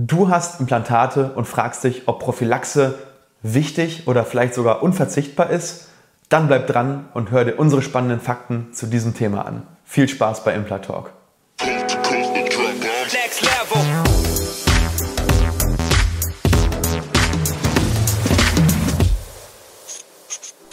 Du 0.00 0.28
hast 0.28 0.60
Implantate 0.60 1.32
und 1.34 1.44
fragst 1.46 1.82
dich, 1.82 2.06
ob 2.06 2.20
Prophylaxe 2.20 2.94
wichtig 3.42 4.06
oder 4.06 4.24
vielleicht 4.24 4.54
sogar 4.54 4.80
unverzichtbar 4.80 5.50
ist? 5.50 5.88
Dann 6.28 6.46
bleib 6.46 6.68
dran 6.68 7.08
und 7.14 7.32
hör 7.32 7.44
dir 7.44 7.58
unsere 7.58 7.82
spannenden 7.82 8.20
Fakten 8.20 8.72
zu 8.72 8.86
diesem 8.86 9.16
Thema 9.16 9.44
an. 9.44 9.66
Viel 9.84 10.08
Spaß 10.08 10.44
bei 10.44 10.54
Implatalk. 10.54 11.10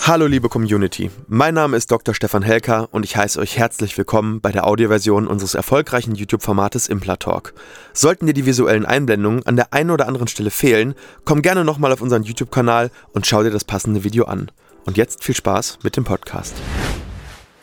Hallo 0.07 0.27
liebe 0.27 0.49
Community, 0.49 1.09
mein 1.27 1.55
Name 1.55 1.75
ist 1.75 1.89
Dr. 1.89 2.13
Stefan 2.13 2.43
Helker 2.43 2.89
und 2.91 3.04
ich 3.05 3.17
heiße 3.17 3.39
euch 3.39 3.57
herzlich 3.57 3.97
willkommen 3.97 4.39
bei 4.39 4.51
der 4.51 4.67
Audioversion 4.67 5.25
unseres 5.25 5.55
erfolgreichen 5.55 6.13
YouTube-Formates 6.13 6.85
Implatalk. 6.85 7.55
Sollten 7.91 8.27
dir 8.27 8.36
die 8.36 8.45
visuellen 8.45 8.86
Einblendungen 8.86 9.43
an 9.47 9.55
der 9.55 9.73
einen 9.73 9.89
oder 9.89 10.07
anderen 10.07 10.27
Stelle 10.27 10.51
fehlen, 10.51 10.93
komm 11.23 11.41
gerne 11.41 11.65
nochmal 11.65 11.91
auf 11.91 12.01
unseren 12.01 12.21
YouTube-Kanal 12.21 12.91
und 13.13 13.25
schau 13.25 13.41
dir 13.41 13.49
das 13.49 13.63
passende 13.63 14.04
Video 14.04 14.25
an. 14.25 14.51
Und 14.86 14.96
jetzt 14.96 15.23
viel 15.23 15.36
Spaß 15.36 15.79
mit 15.82 15.97
dem 15.97 16.04
Podcast. 16.04 16.54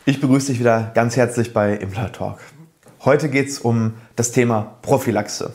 Ich 0.03 0.19
begrüße 0.19 0.47
dich 0.47 0.59
wieder 0.59 0.91
ganz 0.95 1.15
herzlich 1.15 1.53
bei 1.53 1.73
Implatalk. 1.77 2.39
Heute 3.05 3.29
geht 3.29 3.47
es 3.47 3.59
um 3.59 3.93
das 4.17 4.33
Thema 4.33 4.75
Prophylaxe. 4.81 5.53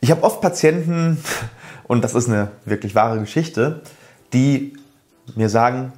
Ich 0.00 0.12
habe 0.12 0.22
oft 0.22 0.40
Patienten, 0.40 1.18
und 1.88 2.04
das 2.04 2.14
ist 2.14 2.28
eine 2.28 2.52
wirklich 2.64 2.94
wahre 2.94 3.18
Geschichte, 3.18 3.82
die 4.32 4.74
mir 5.36 5.48
sagen, 5.48 5.92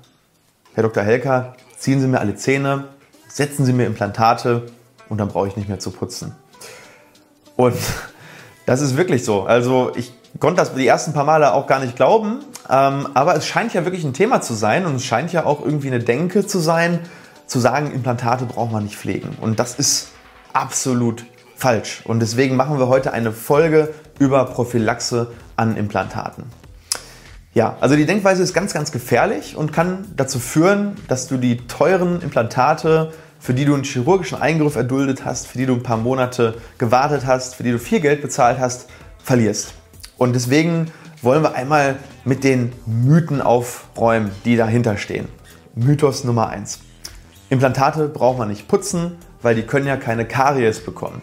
Herr 0.74 0.82
Dr. 0.82 1.02
Helker, 1.02 1.54
ziehen 1.78 2.00
Sie 2.00 2.06
mir 2.06 2.20
alle 2.20 2.34
Zähne, 2.34 2.88
setzen 3.28 3.64
Sie 3.64 3.72
mir 3.72 3.86
Implantate 3.86 4.66
und 5.08 5.18
dann 5.18 5.28
brauche 5.28 5.48
ich 5.48 5.56
nicht 5.56 5.68
mehr 5.68 5.78
zu 5.78 5.91
putzen. 5.91 6.34
Und 7.56 7.77
das 8.66 8.80
ist 8.80 8.96
wirklich 8.96 9.24
so. 9.24 9.42
Also 9.42 9.92
ich 9.96 10.12
konnte 10.41 10.56
das 10.56 10.74
die 10.74 10.86
ersten 10.86 11.12
paar 11.12 11.24
Male 11.24 11.52
auch 11.52 11.66
gar 11.66 11.80
nicht 11.80 11.96
glauben, 11.96 12.41
ähm, 12.70 13.08
aber 13.14 13.36
es 13.36 13.47
scheint 13.47 13.74
ja 13.74 13.84
wirklich 13.84 14.05
ein 14.05 14.14
Thema 14.14 14.41
zu 14.41 14.55
sein 14.55 14.86
und 14.86 14.97
es 14.97 15.05
scheint 15.05 15.33
ja 15.33 15.44
auch 15.44 15.64
irgendwie 15.64 15.89
eine 15.89 16.00
Denke 16.00 16.46
zu 16.46 16.58
sein, 16.58 17.00
zu 17.46 17.58
sagen, 17.58 17.92
Implantate 17.92 18.46
braucht 18.46 18.72
man 18.72 18.84
nicht 18.84 18.96
pflegen. 18.96 19.36
Und 19.41 19.58
das 19.58 19.74
ist 19.74 20.08
absolut 20.52 21.24
falsch. 21.56 22.02
Und 22.05 22.20
deswegen 22.20 22.56
machen 22.56 22.78
wir 22.78 22.89
heute 22.89 23.12
eine 23.12 23.33
Folge 23.33 23.92
über 24.19 24.44
Prophylaxe 24.46 25.33
an 25.56 25.77
Implantaten. 25.77 26.44
Ja, 27.55 27.77
also 27.81 27.97
die 27.97 28.06
Denkweise 28.06 28.42
ist 28.42 28.55
ganz, 28.55 28.72
ganz 28.72 28.92
gefährlich 28.92 29.56
und 29.56 29.75
kann 29.75 30.06
dazu 30.17 30.39
führen, 30.39 30.97
dass 31.08 31.28
du 31.28 31.36
die 31.36 31.58
teuren 31.67 32.22
Implantate, 32.22 33.12
für 33.39 33.53
die 33.53 33.67
du 33.67 33.75
einen 33.75 33.84
chirurgischen 33.84 34.41
Eingriff 34.41 34.75
erduldet 34.77 35.27
hast, 35.27 35.48
für 35.48 35.58
die 35.58 35.67
du 35.67 35.75
ein 35.75 35.83
paar 35.83 35.98
Monate 35.98 36.55
gewartet 36.78 37.27
hast, 37.27 37.56
für 37.56 37.62
die 37.62 37.73
du 37.73 37.78
viel 37.78 38.00
Geld 38.00 38.23
bezahlt 38.23 38.58
hast, 38.58 38.89
verlierst. 39.23 39.75
Und 40.17 40.34
deswegen 40.34 40.91
wollen 41.20 41.42
wir 41.42 41.55
einmal 41.55 41.97
mit 42.25 42.42
den 42.42 42.73
Mythen 42.86 43.42
aufräumen, 43.42 44.30
die 44.47 44.56
dahinter 44.56 44.97
stehen. 44.97 45.28
Mythos 45.75 46.25
Nummer 46.25 46.48
1. 46.48 46.80
Implantate 47.50 48.08
braucht 48.08 48.39
man 48.39 48.48
nicht 48.48 48.67
putzen, 48.67 49.19
weil 49.42 49.55
die 49.55 49.62
können 49.62 49.86
ja 49.86 49.97
keine 49.97 50.25
Karies 50.25 50.80
bekommen. 50.80 51.20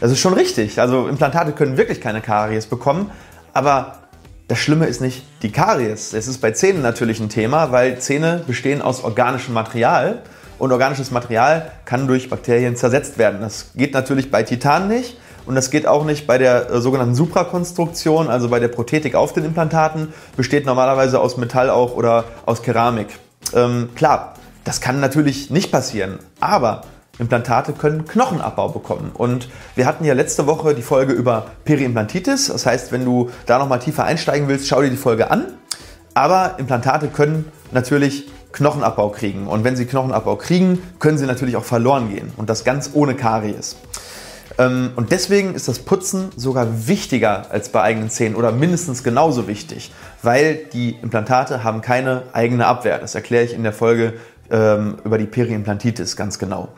Das 0.00 0.10
ist 0.10 0.20
schon 0.20 0.32
richtig. 0.32 0.80
Also 0.80 1.06
Implantate 1.06 1.52
können 1.52 1.76
wirklich 1.76 2.00
keine 2.00 2.22
Karies 2.22 2.66
bekommen, 2.66 3.10
aber 3.52 4.03
das 4.48 4.58
Schlimme 4.58 4.86
ist 4.86 5.00
nicht 5.00 5.24
die 5.42 5.50
Karies. 5.50 6.12
Es 6.12 6.28
ist 6.28 6.40
bei 6.40 6.50
Zähnen 6.50 6.82
natürlich 6.82 7.20
ein 7.20 7.28
Thema, 7.28 7.72
weil 7.72 7.98
Zähne 7.98 8.42
bestehen 8.46 8.82
aus 8.82 9.02
organischem 9.02 9.54
Material 9.54 10.22
und 10.58 10.70
organisches 10.70 11.10
Material 11.10 11.70
kann 11.84 12.06
durch 12.06 12.28
Bakterien 12.28 12.76
zersetzt 12.76 13.18
werden. 13.18 13.40
Das 13.40 13.72
geht 13.74 13.94
natürlich 13.94 14.30
bei 14.30 14.42
Titan 14.42 14.88
nicht 14.88 15.16
und 15.46 15.54
das 15.54 15.70
geht 15.70 15.86
auch 15.86 16.04
nicht 16.04 16.26
bei 16.26 16.38
der 16.38 16.70
äh, 16.70 16.80
sogenannten 16.80 17.14
Suprakonstruktion, 17.14 18.28
also 18.28 18.48
bei 18.48 18.60
der 18.60 18.68
Prothetik 18.68 19.14
auf 19.14 19.32
den 19.32 19.44
Implantaten, 19.44 20.12
besteht 20.36 20.66
normalerweise 20.66 21.20
aus 21.20 21.36
Metall 21.36 21.70
auch 21.70 21.94
oder 21.94 22.24
aus 22.44 22.62
Keramik. 22.62 23.08
Ähm, 23.54 23.90
klar, 23.94 24.34
das 24.64 24.80
kann 24.80 25.00
natürlich 25.00 25.50
nicht 25.50 25.72
passieren, 25.72 26.18
aber 26.40 26.82
Implantate 27.18 27.72
können 27.72 28.06
Knochenabbau 28.06 28.68
bekommen. 28.68 29.10
Und 29.14 29.48
wir 29.74 29.86
hatten 29.86 30.04
ja 30.04 30.14
letzte 30.14 30.46
Woche 30.46 30.74
die 30.74 30.82
Folge 30.82 31.12
über 31.12 31.46
Periimplantitis. 31.64 32.48
Das 32.48 32.66
heißt, 32.66 32.92
wenn 32.92 33.04
du 33.04 33.30
da 33.46 33.58
nochmal 33.58 33.78
tiefer 33.78 34.04
einsteigen 34.04 34.48
willst, 34.48 34.68
schau 34.68 34.82
dir 34.82 34.90
die 34.90 34.96
Folge 34.96 35.30
an. 35.30 35.46
Aber 36.14 36.56
Implantate 36.58 37.08
können 37.08 37.50
natürlich 37.72 38.28
Knochenabbau 38.52 39.10
kriegen. 39.10 39.46
Und 39.46 39.64
wenn 39.64 39.76
sie 39.76 39.84
Knochenabbau 39.84 40.36
kriegen, 40.36 40.80
können 40.98 41.18
sie 41.18 41.26
natürlich 41.26 41.56
auch 41.56 41.64
verloren 41.64 42.10
gehen. 42.14 42.32
Und 42.36 42.50
das 42.50 42.64
ganz 42.64 42.90
ohne 42.94 43.14
Karies. 43.14 43.76
Ähm, 44.58 44.92
und 44.96 45.12
deswegen 45.12 45.54
ist 45.54 45.68
das 45.68 45.80
Putzen 45.80 46.30
sogar 46.36 46.86
wichtiger 46.86 47.50
als 47.50 47.68
bei 47.68 47.82
eigenen 47.82 48.10
Zähnen 48.10 48.36
oder 48.36 48.52
mindestens 48.52 49.02
genauso 49.02 49.48
wichtig, 49.48 49.92
weil 50.22 50.56
die 50.72 50.96
Implantate 51.02 51.64
haben 51.64 51.80
keine 51.80 52.24
eigene 52.32 52.66
Abwehr. 52.66 52.98
Das 52.98 53.14
erkläre 53.14 53.44
ich 53.44 53.54
in 53.54 53.62
der 53.62 53.72
Folge 53.72 54.14
ähm, 54.50 54.98
über 55.04 55.18
die 55.18 55.26
Periimplantitis 55.26 56.16
ganz 56.16 56.38
genau. 56.38 56.68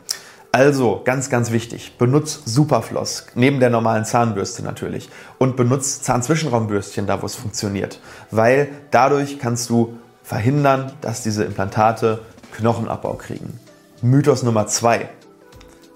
Also, 0.57 1.01
ganz, 1.05 1.29
ganz 1.29 1.51
wichtig, 1.51 1.99
benutzt 1.99 2.41
Superfloss, 2.45 3.27
neben 3.35 3.59
der 3.59 3.69
normalen 3.69 4.05
Zahnbürste 4.05 4.63
natürlich. 4.63 5.07
Und 5.37 5.55
benutzt 5.55 6.03
Zahnzwischenraumbürstchen 6.03 7.05
da, 7.05 7.21
wo 7.21 7.27
es 7.27 7.35
funktioniert. 7.35 7.99
Weil 8.31 8.69
dadurch 8.89 9.37
kannst 9.37 9.69
du 9.69 9.99
verhindern, 10.23 10.93
dass 11.01 11.21
diese 11.21 11.43
Implantate 11.43 12.21
Knochenabbau 12.55 13.13
kriegen. 13.13 13.59
Mythos 14.01 14.41
Nummer 14.41 14.65
zwei. 14.65 15.09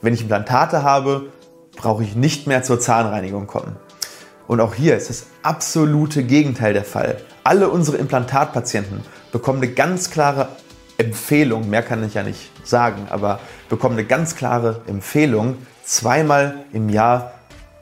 Wenn 0.04 0.14
ich 0.14 0.22
Implantate 0.22 0.84
habe, 0.84 1.30
brauche 1.76 2.04
ich 2.04 2.16
nicht 2.16 2.46
mehr 2.46 2.62
zur 2.62 2.80
Zahnreinigung 2.80 3.48
kommen. 3.48 3.78
Und 4.46 4.62
auch 4.62 4.76
hier 4.76 4.96
ist 4.96 5.10
das 5.10 5.26
absolute 5.42 6.22
Gegenteil 6.22 6.74
der 6.74 6.86
Fall. 6.86 7.18
Alle 7.44 7.68
unsere 7.70 7.98
Implantatpatienten 7.98 9.02
bekommen 9.32 9.64
eine 9.64 9.72
ganz 9.72 10.12
klare 10.12 10.50
Empfehlung, 11.00 11.68
mehr 11.68 11.82
kann 11.82 12.04
ich 12.04 12.14
ja 12.14 12.22
nicht 12.22 12.51
sagen, 12.64 13.08
aber 13.10 13.40
bekommen 13.70 13.96
eine 13.96 14.06
ganz 14.06 14.36
klare 14.36 14.82
Empfehlung, 14.88 15.58
zweimal 15.84 16.56
im 16.74 16.90
Jahr 16.90 17.34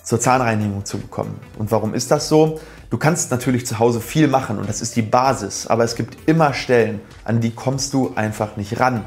zur 0.04 0.20
Zahnreinigung 0.20 0.86
zu 0.86 0.98
bekommen. 0.98 1.40
Und 1.58 1.72
warum 1.72 1.94
ist 1.94 2.12
das 2.12 2.30
so? 2.30 2.60
Du 2.90 2.98
kannst 2.98 3.30
natürlich 3.30 3.68
zu 3.68 3.78
Hause 3.78 4.02
viel 4.02 4.28
machen 4.28 4.58
und 4.58 4.68
das 4.68 4.82
ist 4.82 4.96
die 4.96 5.04
Basis, 5.04 5.68
aber 5.68 5.84
es 5.84 5.96
gibt 5.96 6.28
immer 6.28 6.54
Stellen, 6.54 7.02
an 7.24 7.40
die 7.40 7.52
kommst 7.52 7.94
du 7.94 8.14
einfach 8.16 8.58
nicht 8.58 8.80
ran. 8.80 9.06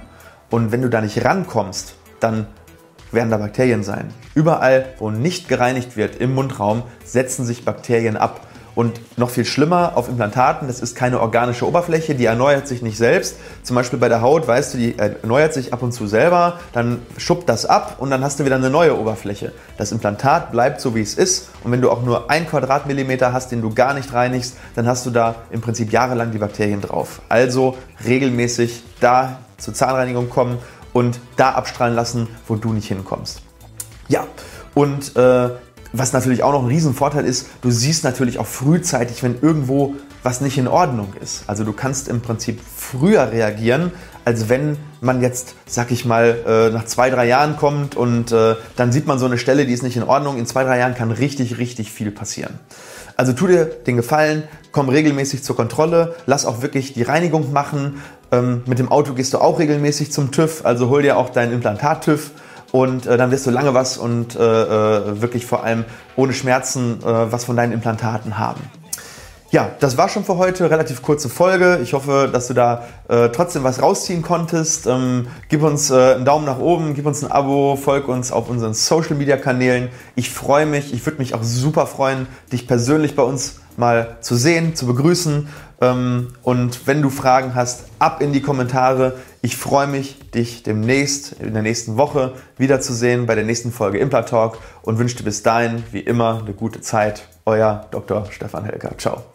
Und 0.50 0.70
wenn 0.70 0.82
du 0.82 0.88
da 0.88 1.00
nicht 1.00 1.24
rankommst, 1.24 1.94
dann 2.20 2.46
werden 3.10 3.30
da 3.30 3.38
Bakterien 3.38 3.82
sein. 3.82 4.12
Überall, 4.34 4.86
wo 4.98 5.10
nicht 5.10 5.48
gereinigt 5.48 5.96
wird 5.96 6.16
im 6.16 6.34
Mundraum, 6.34 6.84
setzen 7.04 7.44
sich 7.44 7.64
Bakterien 7.64 8.16
ab. 8.16 8.46
Und 8.74 9.00
noch 9.18 9.30
viel 9.30 9.44
schlimmer 9.44 9.92
auf 9.96 10.08
Implantaten, 10.08 10.66
das 10.66 10.80
ist 10.80 10.96
keine 10.96 11.20
organische 11.20 11.66
Oberfläche, 11.66 12.14
die 12.14 12.24
erneuert 12.24 12.66
sich 12.66 12.82
nicht 12.82 12.96
selbst. 12.96 13.36
Zum 13.62 13.76
Beispiel 13.76 13.98
bei 13.98 14.08
der 14.08 14.22
Haut, 14.22 14.48
weißt 14.48 14.74
du, 14.74 14.78
die 14.78 14.98
erneuert 14.98 15.52
sich 15.52 15.72
ab 15.72 15.82
und 15.82 15.92
zu 15.92 16.06
selber, 16.06 16.58
dann 16.72 17.02
schuppt 17.18 17.48
das 17.48 17.66
ab 17.66 17.96
und 17.98 18.10
dann 18.10 18.24
hast 18.24 18.40
du 18.40 18.44
wieder 18.44 18.56
eine 18.56 18.70
neue 18.70 18.98
Oberfläche. 18.98 19.52
Das 19.76 19.92
Implantat 19.92 20.52
bleibt 20.52 20.80
so, 20.80 20.94
wie 20.94 21.02
es 21.02 21.14
ist. 21.14 21.50
Und 21.64 21.72
wenn 21.72 21.82
du 21.82 21.90
auch 21.90 22.02
nur 22.02 22.30
ein 22.30 22.46
Quadratmillimeter 22.46 23.32
hast, 23.32 23.52
den 23.52 23.60
du 23.60 23.74
gar 23.74 23.94
nicht 23.94 24.12
reinigst, 24.12 24.56
dann 24.74 24.86
hast 24.86 25.04
du 25.04 25.10
da 25.10 25.34
im 25.50 25.60
Prinzip 25.60 25.92
jahrelang 25.92 26.30
die 26.32 26.38
Bakterien 26.38 26.80
drauf. 26.80 27.20
Also 27.28 27.76
regelmäßig 28.06 28.82
da 29.00 29.38
zur 29.58 29.74
Zahnreinigung 29.74 30.30
kommen 30.30 30.58
und 30.92 31.20
da 31.36 31.50
abstrahlen 31.50 31.94
lassen, 31.94 32.28
wo 32.48 32.56
du 32.56 32.72
nicht 32.72 32.88
hinkommst. 32.88 33.42
Ja, 34.08 34.26
und 34.74 35.16
äh, 35.16 35.50
was 35.92 36.12
natürlich 36.12 36.42
auch 36.42 36.52
noch 36.52 36.62
ein 36.62 36.68
Riesenvorteil 36.68 37.24
ist, 37.24 37.48
du 37.60 37.70
siehst 37.70 38.04
natürlich 38.04 38.38
auch 38.38 38.46
frühzeitig, 38.46 39.22
wenn 39.22 39.40
irgendwo 39.40 39.94
was 40.22 40.40
nicht 40.40 40.56
in 40.56 40.68
Ordnung 40.68 41.12
ist. 41.20 41.44
Also 41.46 41.64
du 41.64 41.72
kannst 41.72 42.08
im 42.08 42.20
Prinzip 42.20 42.60
früher 42.76 43.32
reagieren, 43.32 43.92
als 44.24 44.48
wenn 44.48 44.76
man 45.00 45.20
jetzt, 45.20 45.54
sag 45.66 45.90
ich 45.90 46.04
mal, 46.04 46.38
äh, 46.46 46.70
nach 46.72 46.84
zwei, 46.84 47.10
drei 47.10 47.26
Jahren 47.26 47.56
kommt 47.56 47.96
und 47.96 48.30
äh, 48.30 48.54
dann 48.76 48.92
sieht 48.92 49.06
man 49.06 49.18
so 49.18 49.26
eine 49.26 49.36
Stelle, 49.36 49.66
die 49.66 49.72
ist 49.72 49.82
nicht 49.82 49.96
in 49.96 50.04
Ordnung. 50.04 50.38
In 50.38 50.46
zwei, 50.46 50.62
drei 50.62 50.78
Jahren 50.78 50.94
kann 50.94 51.10
richtig, 51.10 51.58
richtig 51.58 51.90
viel 51.90 52.12
passieren. 52.12 52.60
Also 53.16 53.32
tu 53.32 53.46
dir 53.46 53.64
den 53.64 53.96
Gefallen, 53.96 54.44
komm 54.70 54.88
regelmäßig 54.88 55.42
zur 55.42 55.56
Kontrolle, 55.56 56.14
lass 56.26 56.46
auch 56.46 56.62
wirklich 56.62 56.94
die 56.94 57.02
Reinigung 57.02 57.52
machen. 57.52 58.00
Ähm, 58.30 58.62
mit 58.66 58.78
dem 58.78 58.90
Auto 58.90 59.12
gehst 59.12 59.34
du 59.34 59.38
auch 59.38 59.58
regelmäßig 59.58 60.12
zum 60.12 60.30
TÜV, 60.30 60.64
also 60.64 60.88
hol 60.88 61.02
dir 61.02 61.16
auch 61.16 61.30
deinen 61.30 61.52
Implantat-TÜV 61.52 62.30
und 62.72 63.06
äh, 63.06 63.16
dann 63.16 63.30
wirst 63.30 63.46
du 63.46 63.50
lange 63.50 63.74
was 63.74 63.98
und 63.98 64.34
äh, 64.34 64.38
äh, 64.40 65.20
wirklich 65.20 65.46
vor 65.46 65.62
allem 65.62 65.84
ohne 66.16 66.32
Schmerzen 66.32 66.98
äh, 67.02 67.32
was 67.32 67.44
von 67.44 67.56
deinen 67.56 67.72
Implantaten 67.72 68.38
haben. 68.38 68.60
Ja, 69.52 69.70
das 69.80 69.98
war 69.98 70.08
schon 70.08 70.24
für 70.24 70.38
heute. 70.38 70.70
Relativ 70.70 71.02
kurze 71.02 71.28
Folge. 71.28 71.80
Ich 71.82 71.92
hoffe, 71.92 72.30
dass 72.32 72.46
du 72.46 72.54
da 72.54 72.86
äh, 73.08 73.28
trotzdem 73.28 73.64
was 73.64 73.82
rausziehen 73.82 74.22
konntest. 74.22 74.86
Ähm, 74.86 75.26
gib 75.50 75.62
uns 75.62 75.90
äh, 75.90 76.14
einen 76.14 76.24
Daumen 76.24 76.46
nach 76.46 76.58
oben, 76.58 76.94
gib 76.94 77.04
uns 77.04 77.22
ein 77.22 77.30
Abo, 77.30 77.76
folg 77.76 78.08
uns 78.08 78.32
auf 78.32 78.48
unseren 78.48 78.72
Social 78.72 79.14
Media 79.14 79.36
Kanälen. 79.36 79.90
Ich 80.16 80.30
freue 80.30 80.64
mich, 80.64 80.94
ich 80.94 81.04
würde 81.04 81.18
mich 81.18 81.34
auch 81.34 81.42
super 81.42 81.86
freuen, 81.86 82.28
dich 82.50 82.66
persönlich 82.66 83.14
bei 83.14 83.24
uns 83.24 83.60
mal 83.76 84.16
zu 84.22 84.36
sehen, 84.36 84.74
zu 84.74 84.86
begrüßen. 84.86 85.46
Ähm, 85.82 86.28
und 86.42 86.86
wenn 86.86 87.02
du 87.02 87.10
Fragen 87.10 87.54
hast, 87.54 87.84
ab 87.98 88.22
in 88.22 88.32
die 88.32 88.40
Kommentare. 88.40 89.18
Ich 89.42 89.58
freue 89.58 89.86
mich, 89.86 90.30
dich 90.30 90.62
demnächst, 90.62 91.32
in 91.40 91.52
der 91.52 91.62
nächsten 91.62 91.98
Woche 91.98 92.32
wiederzusehen 92.56 93.26
bei 93.26 93.34
der 93.34 93.44
nächsten 93.44 93.70
Folge 93.70 93.98
Impla 93.98 94.22
Talk 94.22 94.56
und 94.80 94.98
wünsche 94.98 95.16
dir 95.16 95.24
bis 95.24 95.42
dahin, 95.42 95.82
wie 95.92 96.00
immer, 96.00 96.40
eine 96.42 96.54
gute 96.54 96.80
Zeit. 96.80 97.28
Euer 97.44 97.86
Dr. 97.90 98.24
Stefan 98.30 98.64
Helker. 98.64 98.96
Ciao. 98.96 99.31